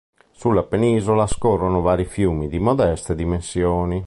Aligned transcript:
Sulla 0.31 0.63
penisola 0.63 1.27
scorrono 1.27 1.81
vari 1.81 2.05
fiumi 2.05 2.47
di 2.47 2.57
modeste 2.57 3.13
dimensioni. 3.13 3.99